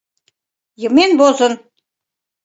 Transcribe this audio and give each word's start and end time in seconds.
Йымен 0.81 1.11
возын! 1.19 1.53